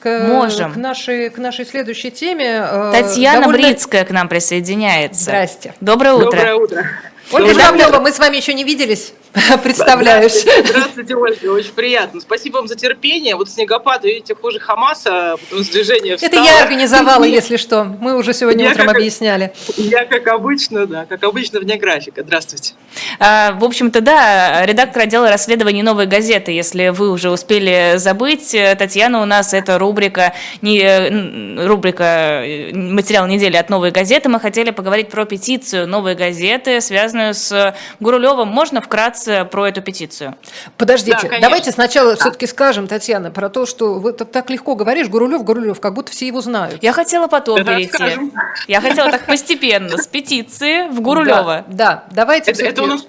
[0.00, 0.72] к, Можем.
[0.72, 2.64] к, нашей, к нашей следующей теме.
[2.64, 3.62] Э, Татьяна Довольно...
[3.62, 5.24] Брицкая к нам присоединяется.
[5.24, 5.74] Здрасте.
[5.80, 6.30] Доброе утро.
[6.30, 6.86] Доброе утро.
[7.32, 9.12] Ольга Журавлева, мы с вами еще не виделись.
[9.62, 10.40] Представляюсь.
[10.40, 12.20] Здравствуйте, здравствуйте, Ольга, очень приятно.
[12.20, 13.36] Спасибо вам за терпение.
[13.36, 16.32] Вот снегопад, видите, хуже Хамаса, потому что движение встало.
[16.32, 17.84] Это я организовала, если что.
[17.84, 19.52] Мы уже сегодня я утром как, объясняли.
[19.76, 22.22] Я, как обычно, да, как обычно, вне графика.
[22.22, 22.74] Здравствуйте.
[23.20, 29.22] А, в общем-то, да, редактор отдела расследований «Новой газеты», если вы уже успели забыть, Татьяна
[29.22, 32.42] у нас, это рубрика, не, рубрика
[32.72, 34.28] «Материал недели» от «Новой газеты».
[34.28, 38.48] Мы хотели поговорить про петицию «Новой газеты», связанную с Гурулевым.
[38.48, 40.36] Можно вкратце вкратце про эту петицию.
[40.76, 42.16] Подождите, да, давайте сначала да.
[42.16, 46.26] все-таки скажем, Татьяна, про то, что вы так легко говоришь, Гурулев, Гурулев, как будто все
[46.26, 46.82] его знают.
[46.82, 47.92] Я хотела потом это перейти.
[47.92, 48.32] Скажем.
[48.68, 51.64] Я хотела так постепенно, с петиции в Гурулева.
[51.68, 52.04] Да, да.
[52.10, 53.04] давайте это, это у нас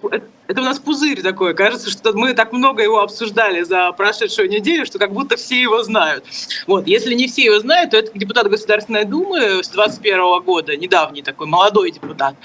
[0.48, 1.56] это у нас пузырь такой.
[1.56, 5.82] Кажется, что мы так много его обсуждали за прошедшую неделю, что как будто все его
[5.82, 6.26] знают.
[6.68, 6.88] Вот.
[6.88, 11.48] Если не все его знают, то это депутат Государственной Думы с 21 года, недавний такой
[11.48, 12.36] молодой депутат,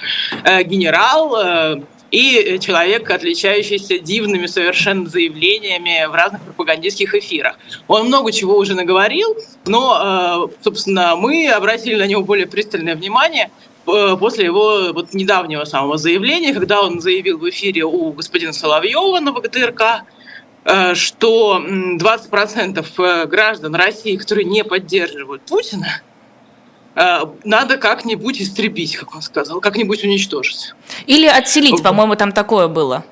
[0.44, 7.58] э, генерал, э, и человек, отличающийся дивными совершенно заявлениями в разных пропагандистских эфирах.
[7.88, 13.50] Он много чего уже наговорил, но, э, собственно, мы обратили на него более пристальное внимание
[13.86, 19.20] э, после его вот недавнего самого заявления, когда он заявил в эфире у господина Соловьева
[19.20, 20.04] на ВГТРК,
[20.64, 26.15] э, что 20% граждан России, которые не поддерживают Путина, Э,
[27.44, 30.74] надо как-нибудь истребить, как он сказал, как-нибудь уничтожить.
[31.06, 33.04] Или отселить, по-моему, там такое было.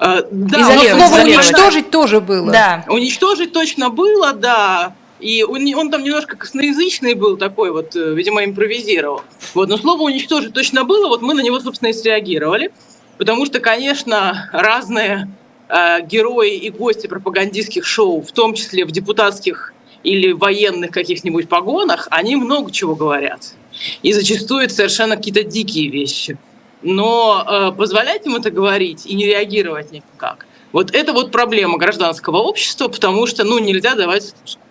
[0.00, 2.50] А, да, но слово уничтожить тоже было.
[2.50, 2.84] Да.
[2.88, 4.94] Уничтожить точно было, да.
[5.20, 9.22] И он, он там немножко косноязычный был такой вот, э, видимо, импровизировал.
[9.54, 12.72] Вот, но слово уничтожить точно было, вот мы на него, собственно, и среагировали.
[13.18, 15.30] Потому что, конечно, разные
[15.68, 22.08] э, герои и гости пропагандистских шоу, в том числе в депутатских или военных каких-нибудь погонах,
[22.10, 23.54] они много чего говорят.
[24.02, 26.38] И зачастую это совершенно какие-то дикие вещи.
[26.82, 32.38] Но э, позволять им это говорить и не реагировать никак, вот это вот проблема гражданского
[32.38, 34.62] общества, потому что ну, нельзя давать спуску.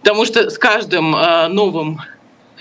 [0.00, 2.00] Потому что с каждым э, новым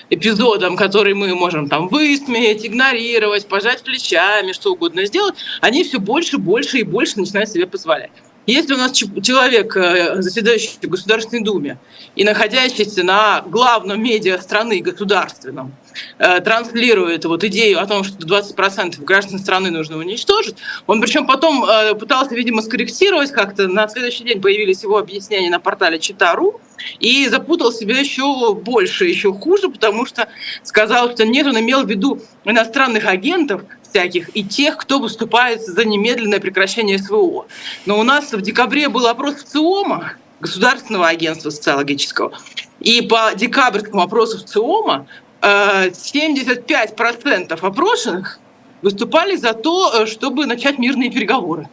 [0.10, 6.38] эпизодом, который мы можем там высмеять, игнорировать, пожать плечами, что угодно сделать, они все больше,
[6.38, 8.12] больше и больше начинают себе позволять.
[8.48, 11.78] Если у нас человек, э, заседающий в Государственной Думе
[12.16, 15.74] и находящийся на главном медиа страны, государственном,
[16.20, 20.56] э, транслирует вот идею о том, что 20% граждан страны нужно уничтожить,
[20.86, 25.60] он причем потом э, пытался, видимо, скорректировать как-то, на следующий день появились его объяснения на
[25.60, 26.60] портале Читару,
[27.00, 30.30] и запутал себя еще больше, еще хуже, потому что
[30.64, 35.86] сказал, что нет, он имел в виду иностранных агентов, всяких и тех, кто выступает за
[35.86, 37.48] немедленное прекращение СВО.
[37.86, 42.38] Но у нас в декабре был опрос в ЦИОМа, Государственного агентства социологического,
[42.80, 45.08] и по декабрьскому опросу в ЦИОМа
[45.48, 48.40] 75% э, опрошенных
[48.82, 51.68] выступали за то, э, чтобы начать мирные переговоры.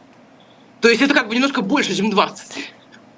[0.80, 2.70] То есть это как бы немножко больше, чем 20.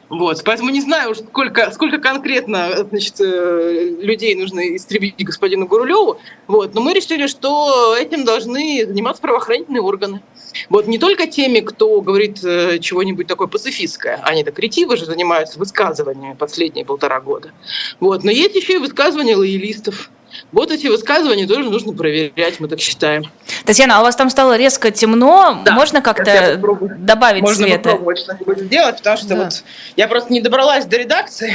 [0.08, 6.74] Вот, поэтому не знаю, сколько, сколько конкретно значит, э, людей нужно истребить господину Гурулеву, вот,
[6.74, 10.22] но мы решили, что этим должны заниматься правоохранительные органы.
[10.70, 16.84] Вот не только теми, кто говорит чего-нибудь такое пацифистское, они-то кретивы же занимаются высказываниями последние
[16.84, 17.50] полтора года,
[17.98, 20.08] вот, но есть еще и высказывания лоялистов,
[20.52, 23.24] вот эти высказывания тоже нужно проверять, мы так считаем.
[23.64, 25.60] Татьяна, а у вас там стало резко темно.
[25.64, 26.60] Да, Можно как-то
[26.98, 27.76] добавить Можно света?
[27.76, 29.36] Можно попробовать что-нибудь сделать, потому что да.
[29.36, 29.64] вот
[29.96, 31.54] я просто не добралась до редакции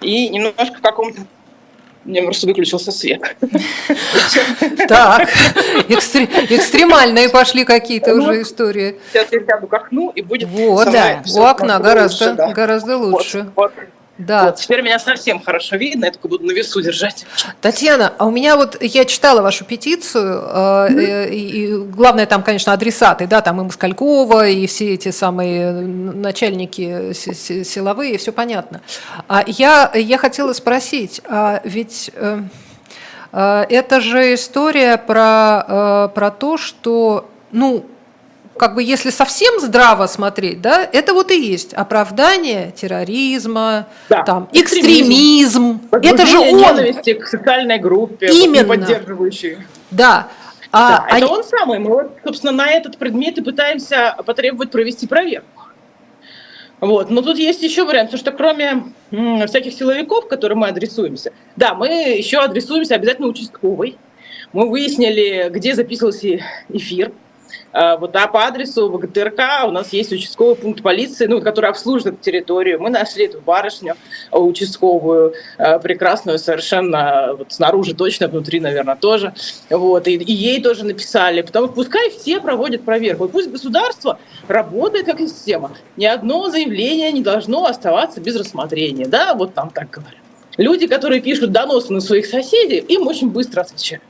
[0.00, 1.22] и немножко в каком-то
[2.04, 3.36] меня просто выключился свет.
[4.88, 5.28] Так,
[5.88, 8.98] экстремальные пошли какие-то уже ну, истории.
[9.12, 10.48] Сейчас я сяду к окну и будет...
[10.48, 13.50] Вот, да, у окна гораздо лучше.
[14.18, 14.46] Да.
[14.46, 17.24] Вот, теперь меня совсем хорошо видно, я только буду на весу держать.
[17.60, 22.72] Татьяна, а у меня вот, я читала вашу петицию, э, и, и главное там, конечно,
[22.72, 28.80] адресаты, да, там и Москалькова, и все эти самые начальники силовые, все понятно.
[29.28, 32.10] А я, я хотела спросить, а ведь...
[32.14, 32.42] Э,
[33.32, 37.86] э, это же история про, э, про то, что, ну,
[38.58, 44.22] как бы если совсем здраво смотреть, да, это вот и есть оправдание терроризма, да.
[44.24, 45.80] там, экстремизм.
[45.90, 46.12] экстремизм.
[46.14, 46.56] Это же он.
[46.56, 48.68] ненависти к социальной группе, Именно.
[48.68, 49.58] поддерживающей.
[49.90, 50.28] Да.
[50.70, 51.30] А, да, это а...
[51.30, 51.78] он самый.
[51.78, 55.46] Мы, вот, собственно, на этот предмет и пытаемся потребовать провести проверку.
[56.80, 57.10] Вот.
[57.10, 61.32] Но тут есть еще вариант, потому что кроме м, всяких силовиков, к которым мы адресуемся,
[61.56, 63.96] да, мы еще адресуемся обязательно участковой.
[64.52, 67.12] Мы выяснили, где записывался эфир,
[67.72, 72.80] вот а по адресу ВГТРК у нас есть участковый пункт полиции, ну, который обслуживает территорию.
[72.80, 73.94] Мы нашли эту барышню
[74.32, 75.34] участковую,
[75.82, 79.34] прекрасную совершенно, вот снаружи точно, внутри, наверное, тоже.
[79.70, 83.24] Вот, и, и ей тоже написали, потому что пускай все проводят проверку.
[83.24, 85.72] Вот пусть государство работает как система.
[85.96, 89.06] Ни одно заявление не должно оставаться без рассмотрения.
[89.06, 90.20] Да, вот там так говорят.
[90.56, 94.02] Люди, которые пишут доносы на своих соседей, им очень быстро отвечают.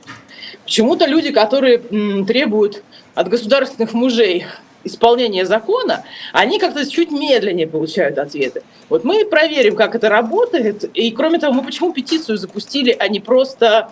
[0.69, 2.83] Почему-то люди, которые м, требуют
[3.15, 4.45] от государственных мужей
[4.83, 8.61] исполнения закона, они как-то чуть медленнее получают ответы.
[8.87, 10.83] Вот мы проверим, как это работает.
[10.93, 13.89] И кроме того, мы почему петицию запустили, а не просто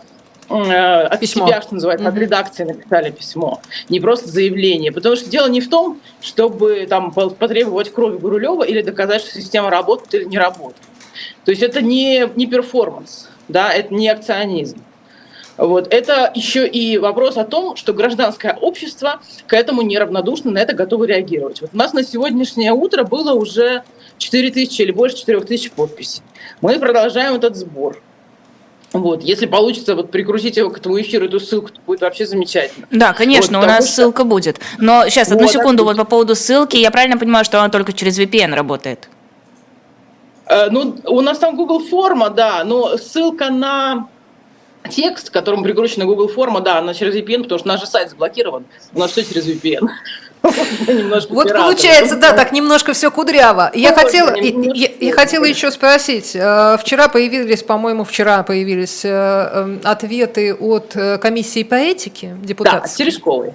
[0.49, 1.47] э, от письмо.
[1.47, 2.09] себя, что называется, mm-hmm.
[2.09, 3.59] от редакции написали письмо,
[3.89, 4.91] не просто заявление.
[4.91, 9.71] Потому что дело не в том, чтобы там потребовать крови Гурулева или доказать, что система
[9.71, 10.87] работает или не работает.
[11.43, 14.83] То есть это не, не перформанс, да, это не акционизм.
[15.57, 15.91] Вот.
[15.93, 21.05] Это еще и вопрос о том, что гражданское общество к этому неравнодушно, на это готово
[21.05, 21.61] реагировать.
[21.61, 23.83] Вот у нас на сегодняшнее утро было уже
[24.17, 26.21] 4 тысячи или больше 4 тысяч подписей.
[26.61, 28.01] Мы продолжаем этот сбор.
[28.93, 32.87] Вот, если получится вот прикрутить его к этому эфиру, эту ссылку, то будет вообще замечательно.
[32.89, 33.95] Да, конечно, вот, у нас что...
[33.95, 34.61] ссылка будет.
[34.77, 36.77] Но сейчас, одну вот, секунду, вот по поводу ссылки.
[36.77, 39.09] Я правильно понимаю, что она только через VPN работает?
[40.45, 44.07] Э, ну, у нас там Google форма, да, но ссылка на
[44.89, 48.09] текст, к которому прикручена Google форма, да, она через VPN, потому что наш же сайт
[48.09, 48.65] заблокирован.
[48.93, 49.87] У нас все через VPN.
[51.29, 53.71] Вот получается, да, так немножко все кудряво.
[53.73, 56.35] Я хотела, я хотела еще спросить.
[56.35, 62.83] Э, вчера появились, по-моему, вчера появились э, эм, ответы от комиссии по этике депутатов.
[62.83, 63.53] Да, Терешковой.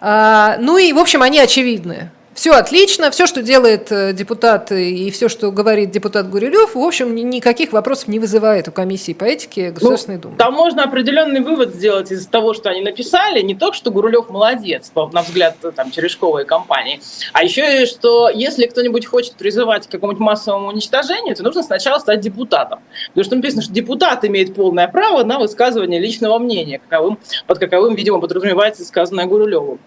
[0.00, 2.10] А, ну и, в общем, они очевидны.
[2.40, 7.14] Все отлично, все, что делает э, депутат и все, что говорит депутат Гурилев, в общем,
[7.14, 10.36] никаких вопросов не вызывает у комиссии по этике Государственной ну, Думы.
[10.38, 14.90] Там можно определенный вывод сделать из того, что они написали, не только, что Гурилев молодец,
[14.94, 17.02] на взгляд там, Черешковой компании,
[17.34, 21.98] а еще и, что если кто-нибудь хочет призывать к какому-нибудь массовому уничтожению, то нужно сначала
[21.98, 22.80] стать депутатом.
[23.08, 27.96] Потому что написано, что депутат имеет полное право на высказывание личного мнения, каковым, под каковым,
[27.96, 29.78] видимо, подразумевается сказанное Гурилевым.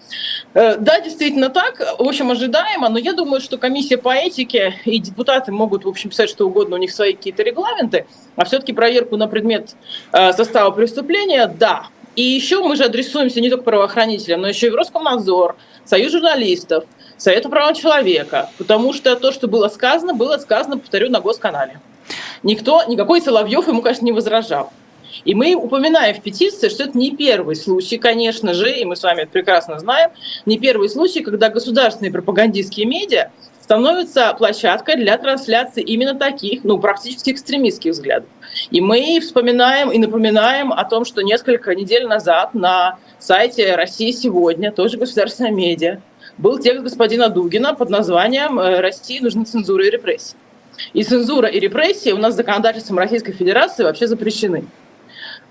[0.53, 1.79] Э, да, действительно так.
[1.97, 6.09] В общем, ожидаемо, но я думаю, что комиссия по этике и депутаты могут, в общем,
[6.09, 8.05] писать что угодно, у них свои какие-то регламенты,
[8.35, 9.75] а все-таки проверку на предмет
[10.11, 11.87] э, состава преступления, да.
[12.15, 15.55] И еще мы же адресуемся не только правоохранителям, но еще и в Роскомнадзор,
[15.85, 16.83] Союз журналистов,
[17.17, 21.79] Совету права человека, потому что то, что было сказано, было сказано, повторю, на госканале.
[22.43, 24.71] Никто, никакой Соловьев ему, конечно, не возражал.
[25.25, 29.03] И мы упоминаем в петиции, что это не первый случай, конечно же, и мы с
[29.03, 30.11] вами это прекрасно знаем,
[30.45, 33.31] не первый случай, когда государственные пропагандистские медиа
[33.61, 38.27] становятся площадкой для трансляции именно таких, ну, практически экстремистских взглядов.
[38.71, 44.71] И мы вспоминаем и напоминаем о том, что несколько недель назад на сайте «Россия сегодня»,
[44.71, 46.01] тоже государственная медиа,
[46.37, 50.35] был текст господина Дугина под названием э, «России нужны цензура и репрессии».
[50.93, 54.65] И цензура и репрессии у нас законодательством Российской Федерации вообще запрещены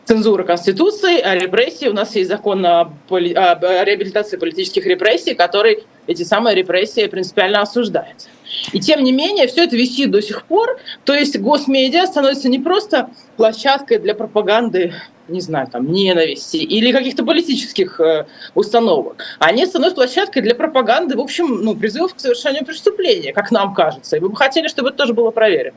[0.04, 1.88] цензура Конституции, а репрессии.
[1.88, 3.32] У нас есть закон о, поли...
[3.32, 8.28] о реабилитации политических репрессий, который эти самые репрессии принципиально осуждает.
[8.72, 10.78] И тем не менее, все это висит до сих пор.
[11.04, 14.92] То есть госмедиа становится не просто площадкой для пропаганды,
[15.28, 19.24] не знаю, там, ненависти или каких-то политических э, установок.
[19.38, 24.16] Они становятся площадкой для пропаганды, в общем, ну, призывов к совершению преступления, как нам кажется.
[24.16, 25.76] И мы бы хотели, чтобы это тоже было проверено.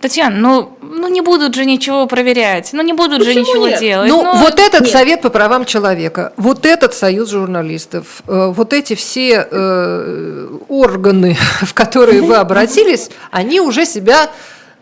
[0.00, 3.80] Татьяна, ну, ну не будут же ничего проверять, ну не будут Почему же ничего нет?
[3.80, 4.08] делать.
[4.08, 4.90] Ну, ну вот этот нет.
[4.90, 11.74] совет по правам человека, вот этот союз журналистов, э, вот эти все э, органы, в
[11.74, 14.30] которые вы обратились, они уже себя,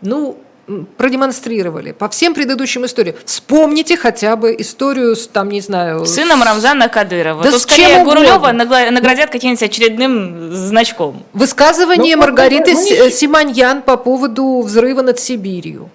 [0.01, 0.37] ну,
[0.97, 3.15] продемонстрировали по всем предыдущим историям.
[3.25, 6.05] Вспомните хотя бы историю с, там, не знаю...
[6.05, 7.43] Сыном Рамзана Кадырова.
[7.43, 11.23] Да Тут скорее Гурулева наградят каким-нибудь очередным значком.
[11.33, 13.11] Высказывание ну, Маргариты мы, мы...
[13.11, 15.89] Симоньян по поводу взрыва над Сибирью.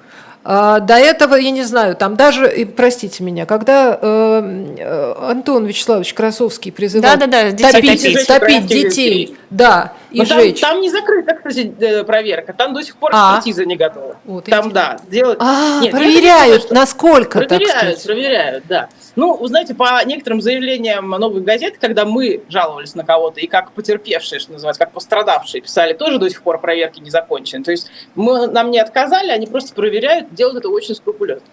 [0.44, 6.14] А, до этого, я не знаю, там даже, простите меня, когда э, э, Антон Вячеславович
[6.14, 10.60] Красовский призывал да, да, да, топить, топить, топить детей, да, и Но жечь.
[10.60, 13.36] Там, там не закрыта, кстати, э, проверка, там до сих пор а.
[13.36, 14.16] экспертиза не готова.
[14.24, 15.38] Вот, там, да, делать...
[15.40, 16.74] А, Нет, проверяют, что...
[16.74, 18.88] насколько, Проверяют, проверяют, да.
[19.14, 23.72] Ну, вы знаете, по некоторым заявлениям новых газет, когда мы жаловались на кого-то, и как
[23.72, 27.64] потерпевшие, что называется, как пострадавшие писали, тоже до сих пор проверки не закончены.
[27.64, 31.46] То есть мы, нам не отказали, они просто проверяют, делают это очень скрупулезно.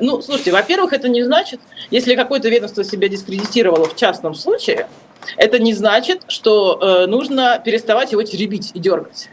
[0.00, 1.60] Ну, слушайте, во-первых, это не значит,
[1.90, 4.88] если какое-то ведомство себя дискредитировало в частном случае,
[5.36, 9.28] это не значит, что э, нужно переставать его теребить и дергать.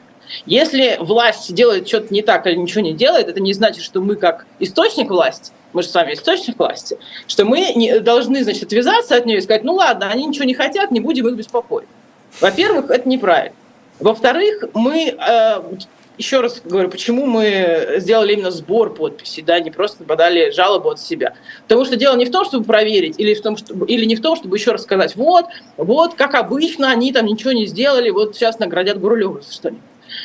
[0.45, 4.15] Если власть делает что-то не так или ничего не делает, это не значит, что мы
[4.15, 9.15] как источник власти, мы же с вами источник власти, что мы не, должны, значит, отвязаться
[9.15, 11.87] от нее и сказать, ну ладно, они ничего не хотят, не будем их беспокоить.
[12.39, 13.55] Во-первых, это неправильно.
[13.99, 15.61] Во-вторых, мы э,
[16.17, 20.99] еще раз говорю, почему мы сделали именно сбор подписей, да, не просто подали жалобу от
[20.99, 21.35] себя.
[21.63, 24.21] Потому что дело не в том, чтобы проверить, или, в том, чтобы, или не в
[24.21, 25.45] том, чтобы еще раз сказать, вот,
[25.77, 29.81] вот, как обычно, они там ничего не сделали, вот сейчас наградят Гурулева что-нибудь.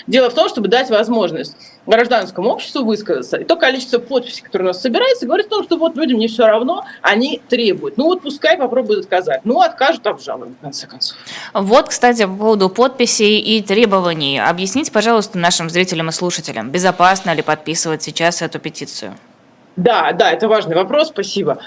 [0.06, 3.36] Дело в том, чтобы дать возможность гражданскому обществу высказаться.
[3.36, 6.28] И то количество подписей, которое у нас собирается, говорит о том, что вот людям не
[6.28, 7.96] все равно, они требуют.
[7.96, 9.42] Ну вот пускай попробуют отказать.
[9.44, 11.16] Ну, откажут, обжалуют, в конце концов.
[11.54, 14.38] Вот, кстати, по поводу подписей и требований.
[14.38, 19.16] Объясните, пожалуйста, нашим зрителям и слушателям, безопасно ли подписывать сейчас эту петицию?
[19.76, 21.58] Да, да, это важный вопрос, спасибо.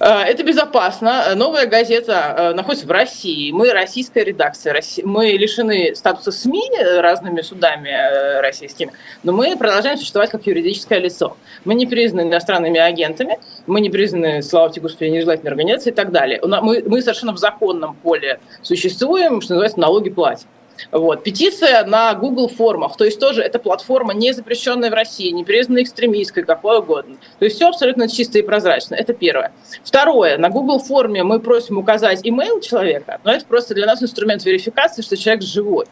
[0.00, 1.34] Э, это безопасно.
[1.34, 3.52] Новая газета э, находится в России.
[3.52, 4.80] Мы российская редакция.
[5.04, 6.70] Мы лишены статуса СМИ
[7.00, 11.36] разными судами э, российскими, но мы продолжаем существовать как юридическое лицо.
[11.66, 16.10] Мы не признаны иностранными агентами, мы не признаны, слава тебе, Господи, нежелательной организацией и так
[16.10, 16.40] далее.
[16.42, 20.48] Мы, мы совершенно в законном поле существуем, что называется, налоги платим.
[20.92, 21.22] Вот.
[21.22, 25.82] Петиция на Google формах, то есть тоже эта платформа не запрещенная в России, не признанная
[25.82, 27.16] экстремистской, какой угодно.
[27.38, 28.94] То есть все абсолютно чисто и прозрачно.
[28.94, 29.52] Это первое.
[29.82, 30.38] Второе.
[30.38, 35.02] На Google форме мы просим указать имейл человека, но это просто для нас инструмент верификации,
[35.02, 35.86] что человек живой.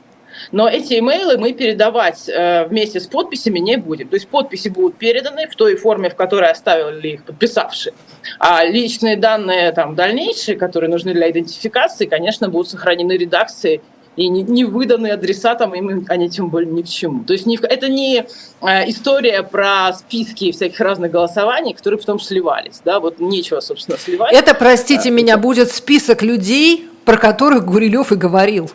[0.53, 4.09] Но эти имейлы мы передавать э, вместе с подписями не будем.
[4.09, 7.95] То есть подписи будут переданы в той форме, в которой оставили их подписавшие.
[8.39, 13.81] А личные данные там, дальнейшие, которые нужны для идентификации, конечно, будут сохранены редакцией
[14.17, 17.23] и не, не выданные адресатам, им они тем более ни к чему.
[17.25, 18.27] То есть не, это не
[18.63, 22.81] э, история про списки всяких разных голосований, которые потом сливались.
[22.85, 22.99] Да?
[22.99, 24.33] Вот нечего, собственно, сливать.
[24.33, 25.43] Это, простите а, меня, это...
[25.43, 28.71] будет список людей, про которых Гурилев и говорил.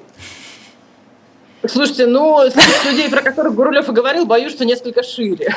[1.68, 5.56] Слушайте, ну, список людей, про которых Гурилев и говорил, боюсь, что несколько шире.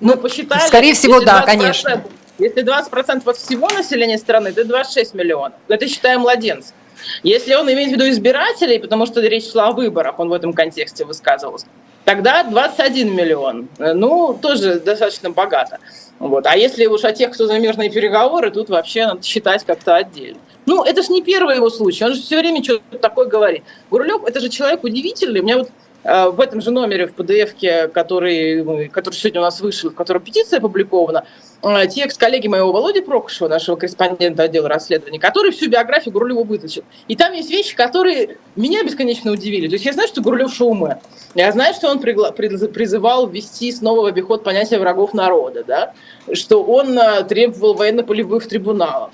[0.00, 0.66] Ну, Мы посчитали.
[0.66, 2.04] Скорее всего, да, конечно.
[2.38, 5.54] Если 20% от всего населения страны, это 26 миллионов.
[5.68, 6.74] Это считаем младенцев.
[7.22, 10.52] Если он имеет в виду избирателей, потому что речь шла о выборах, он в этом
[10.52, 11.66] контексте высказывался,
[12.04, 13.68] тогда 21 миллион.
[13.78, 15.78] Ну, тоже достаточно богато.
[16.18, 16.46] Вот.
[16.46, 20.38] А если уж о тех, кто за мирные переговоры, тут вообще надо считать как-то отдельно.
[20.64, 23.62] Ну, это же не первый его случай, он же все время что-то такое говорит.
[23.90, 25.40] Гурлев, это же человек удивительный.
[25.40, 29.60] У меня вот Э, в этом же номере в PDF, который, который сегодня у нас
[29.60, 31.26] вышел, в котором петиция опубликована,
[31.62, 36.84] э, текст коллеги моего Володи Прокушева, нашего корреспондента отдела расследований, который всю биографию Гурлева вытащил.
[37.08, 39.66] И там есть вещи, которые меня бесконечно удивили.
[39.68, 40.98] То есть я знаю, что Гурлев шоумен.
[41.34, 45.92] Я знаю, что он призывал ввести снова в обиход понятие врагов народа, да?
[46.32, 49.12] что он э, требовал военно-полевых трибуналов,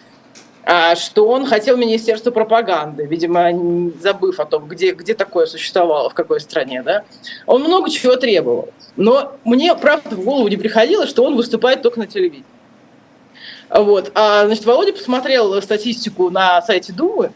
[0.97, 6.41] что он хотел Министерство пропаганды, видимо, забыв о том, где, где такое существовало, в какой
[6.41, 6.83] стране.
[6.83, 7.05] Да?
[7.47, 8.69] Он много чего требовал.
[8.97, 12.45] Но мне, правда, в голову не приходило, что он выступает только на телевидении.
[13.71, 14.13] Вот.
[14.15, 17.33] А, значит, Володя посмотрел статистику на сайте Думы,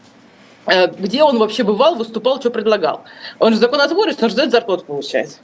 [0.67, 3.03] э, где он вообще бывал, выступал, что предлагал.
[3.39, 5.39] Он же законотворец, он же за зарплату получает.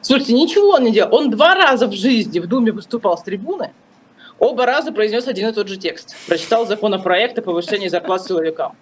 [0.00, 1.14] Слушайте, ничего он не делал.
[1.14, 3.72] Он два раза в жизни в Думе выступал с трибуны,
[4.38, 6.14] Оба раза произнес один и тот же текст.
[6.26, 8.76] Прочитал законопроект о повышении зарплат силовикам.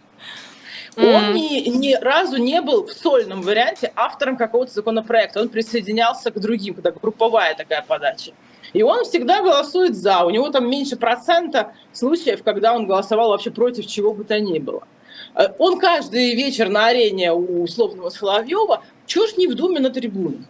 [0.96, 5.40] Он ни, ни разу не был в сольном варианте автором какого-то законопроекта.
[5.40, 8.32] Он присоединялся к другим, когда групповая такая подача.
[8.72, 10.24] И он всегда голосует за.
[10.24, 14.58] У него там меньше процента случаев, когда он голосовал вообще против чего бы то ни
[14.58, 14.86] было.
[15.34, 20.44] Э, он каждый вечер на арене у условного Соловьева, чушь не в Думе на трибуне.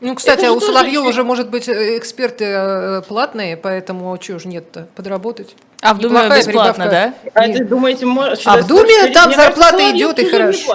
[0.00, 4.48] Ну, кстати, а у Соловьева уже, может быть, э, эксперты э, платные, поэтому чего же
[4.48, 5.54] нет-то, подработать?
[5.82, 7.14] А в Думе бесплатно, да?
[7.34, 8.06] А, думаете,
[8.46, 10.74] а в Думе там зарплата идет и хорошо.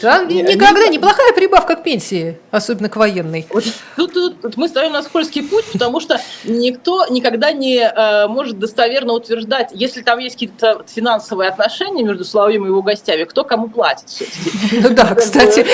[0.00, 3.46] Там не, никогда не, неплохая прибавка к пенсии, особенно к военной.
[3.50, 3.64] Вот
[3.96, 8.58] тут, тут, тут мы стоим на скользкий путь, потому что никто никогда не э, может
[8.58, 13.68] достоверно утверждать, если там есть какие-то финансовые отношения между Соловьем и его гостями, кто кому
[13.68, 14.06] платит
[14.72, 15.66] Ну да, кстати,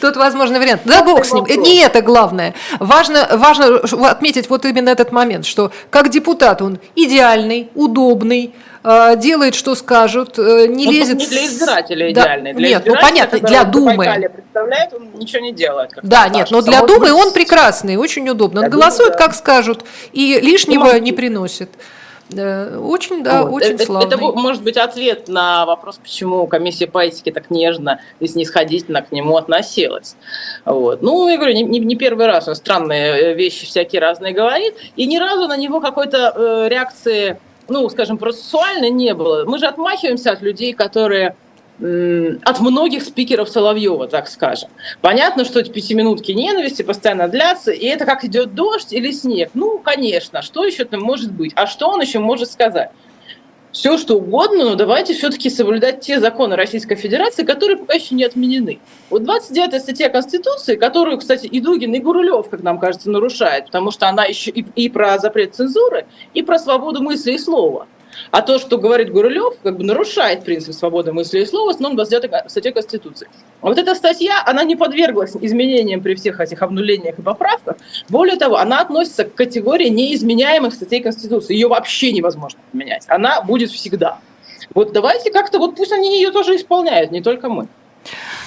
[0.00, 0.82] тут возможный вариант.
[0.84, 2.54] Да бог с ним, не это главное.
[2.80, 3.76] Важно, важно
[4.08, 10.66] отметить вот именно этот момент, что как депутат он идеальный, удобный, делает, что скажут, э,
[10.66, 11.16] не он лезет...
[11.16, 12.52] Не для избирателя идеальный.
[12.52, 12.58] Да.
[12.58, 14.30] Для нет, ну понятно, для Думы.
[14.32, 15.90] представляет, он ничего не делает.
[16.02, 18.62] Да, нет, но для Думы он прекрасный, очень удобно.
[18.62, 19.18] Он голосует, да.
[19.18, 21.70] как скажут, и лишнего не приносит.
[22.30, 23.62] Очень, да, вот.
[23.62, 24.08] очень это, славный.
[24.08, 29.12] Это может быть ответ на вопрос, почему комиссия по этике так нежно и снисходительно к
[29.12, 30.16] нему относилась.
[30.64, 31.02] Вот.
[31.02, 35.06] Ну, я говорю, не, не первый раз он странные э, вещи всякие разные говорит, и
[35.06, 37.38] ни разу на него какой-то э, реакции
[37.68, 39.44] ну, скажем, процессуально не было.
[39.44, 41.36] Мы же отмахиваемся от людей, которые
[41.80, 44.68] от многих спикеров Соловьева, так скажем.
[45.00, 49.50] Понятно, что эти пятиминутки ненависти постоянно длятся, и это как идет дождь или снег.
[49.54, 51.52] Ну, конечно, что еще там может быть?
[51.56, 52.90] А что он еще может сказать?
[53.74, 58.22] Все, что угодно, но давайте все-таки соблюдать те законы Российской Федерации, которые пока еще не
[58.22, 58.78] отменены.
[59.10, 63.90] Вот 29 статья Конституции, которую, кстати, и Дугин, и Гурулев, как нам кажется, нарушает, потому
[63.90, 67.88] что она еще и, и про запрет цензуры, и про свободу мысли и слова.
[68.30, 72.50] А то, что говорит Гурулев, как бы нарушает принцип свободы мысли и слова, основном 29
[72.50, 73.28] статье Конституции.
[73.60, 77.76] А вот эта статья, она не подверглась изменениям при всех этих обнулениях и поправках.
[78.08, 81.54] Более того, она относится к категории неизменяемых статей Конституции.
[81.54, 83.04] Ее вообще невозможно поменять.
[83.08, 84.18] Она будет всегда.
[84.74, 87.68] Вот давайте как-то, вот пусть они ее тоже исполняют, не только мы.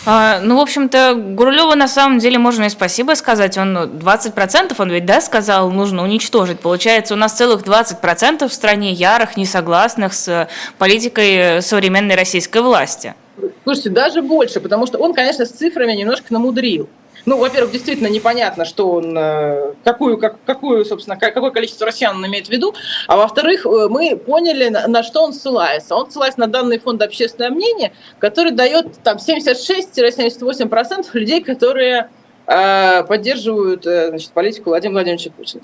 [0.09, 3.57] А, ну, в общем-то, Гурулеву на самом деле можно и спасибо сказать.
[3.57, 6.61] Он 20% он ведь, да, сказал, нужно уничтожить.
[6.61, 10.47] Получается, у нас целых 20% в стране ярых, несогласных с
[10.77, 13.15] политикой современной российской власти.
[13.63, 16.87] Слушайте, даже больше, потому что он, конечно, с цифрами немножко намудрил.
[17.27, 22.25] Ну, во-первых, действительно непонятно, что он, э, какую, как, какую, собственно, какое количество россиян он
[22.25, 22.73] имеет в виду.
[23.05, 25.93] А во-вторых, э, мы поняли, на, что он ссылается.
[25.97, 32.09] Он ссылается на данные фонда «Общественное мнение», который дает там 76-78% людей, которые
[32.45, 35.63] э, поддерживают значит, политику Владимира Владимировича Путина.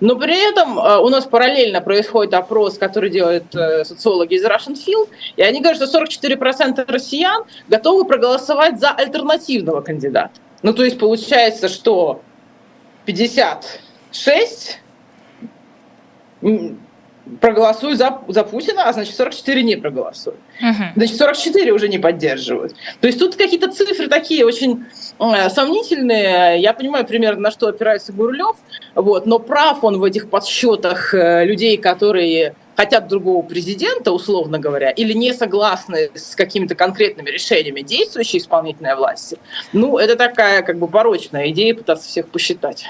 [0.00, 5.42] Но при этом у нас параллельно происходит опрос, который делают социологи из Russian Field, и
[5.42, 10.40] они говорят, что 44% россиян готовы проголосовать за альтернативного кандидата.
[10.64, 12.22] Ну, то есть получается, что
[13.04, 14.80] 56
[17.38, 20.40] проголосуют за, за Путина, а значит 44 не проголосуют.
[20.62, 20.86] Uh-huh.
[20.96, 22.74] Значит, 44 уже не поддерживают.
[23.02, 24.86] То есть тут какие-то цифры такие очень
[25.18, 26.58] э, сомнительные.
[26.58, 28.56] Я понимаю примерно, на что опирается Гурлев,
[28.94, 34.90] вот, но прав он в этих подсчетах э, людей, которые хотят другого президента, условно говоря,
[34.90, 39.38] или не согласны с какими-то конкретными решениями действующей исполнительной власти,
[39.72, 42.84] ну, это такая как бы порочная идея пытаться всех посчитать.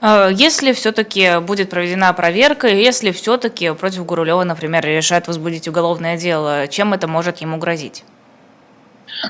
[0.00, 6.68] А, если все-таки будет проведена проверка, если все-таки против Гурулева, например, решат возбудить уголовное дело,
[6.68, 8.04] чем это может ему грозить?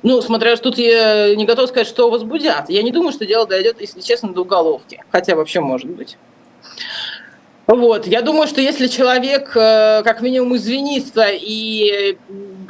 [0.02, 2.68] Ну, смотря, тут я не готов сказать, что возбудят.
[2.68, 5.02] Я не думаю, что дело дойдет, если честно, до уголовки.
[5.10, 6.16] Хотя вообще может быть.
[7.66, 8.06] Вот.
[8.06, 12.16] Я думаю, что если человек э, как минимум извинится и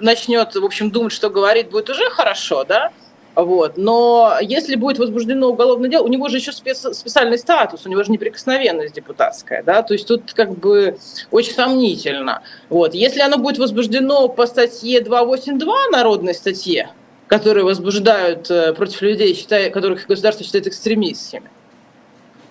[0.01, 2.93] начнет, в общем, думать, что говорит, будет уже хорошо, да?
[3.35, 3.77] Вот.
[3.77, 8.03] Но если будет возбуждено уголовное дело, у него же еще спец, специальный статус, у него
[8.03, 10.97] же неприкосновенность депутатская, да, то есть тут как бы
[11.31, 12.43] очень сомнительно.
[12.71, 12.95] Вот.
[12.95, 16.89] Если оно будет возбуждено по статье 282, народной статье,
[17.27, 21.56] которые возбуждают э, против людей, считая, которых государство считает экстремистами, а,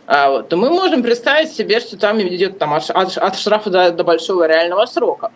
[0.07, 3.91] вот, то мы можем представить себе, что там идет там, от, от, от штрафа до,
[3.91, 5.31] до большого реального срока.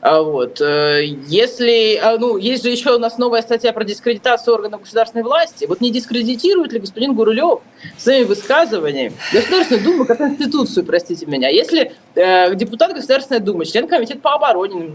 [0.00, 0.60] А, вот.
[0.60, 5.24] Э, если, а, ну, есть же еще у нас новая статья про дискредитацию органов государственной
[5.24, 5.66] власти.
[5.66, 7.60] Вот не дискредитирует ли господин Гурулев
[7.98, 11.48] своими высказываниями Государственную Думу как Конституцию, простите меня?
[11.48, 14.92] Если э, депутат Государственной Думы, член комитета по обороне,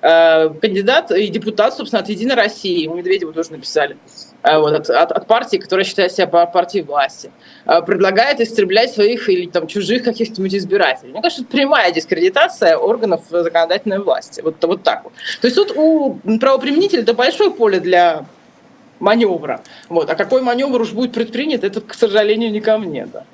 [0.00, 4.90] э, кандидат и депутат, собственно, от «Единой России», у Медведева тоже написали, э, вот, от,
[4.90, 7.30] от, от партии, которая считает себя партией власти,
[7.66, 11.12] э, предлагает истреблять своих или там чужих каких-нибудь избирателей.
[11.12, 14.40] Мне кажется, это прямая дискредитация органов законодательной власти.
[14.40, 15.12] Вот, вот так вот.
[15.40, 18.26] То есть тут у правоприменителя это большое поле для
[19.00, 19.60] маневра.
[19.88, 20.08] Вот.
[20.10, 23.06] А какой маневр уж будет предпринят, это, к сожалению, не ко мне.
[23.06, 23.24] Да.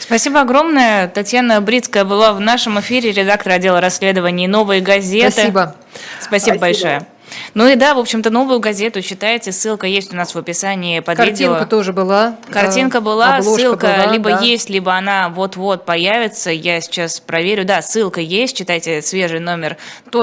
[0.00, 1.08] Спасибо огромное.
[1.08, 5.32] Татьяна Брицкая была в нашем эфире, редактор отдела расследований «Новые газеты».
[5.32, 5.74] Спасибо.
[6.20, 6.58] Спасибо, Спасибо.
[6.58, 7.06] большое.
[7.54, 11.16] Ну и да, в общем-то, новую газету читайте, ссылка есть у нас в описании под
[11.16, 11.48] Картинка видео.
[11.50, 12.36] Картинка тоже была.
[12.50, 14.40] Картинка была, ссылка была, либо да.
[14.40, 16.50] есть, либо она вот-вот появится.
[16.50, 17.64] Я сейчас проверю.
[17.64, 19.76] Да, ссылка есть, читайте свежий номер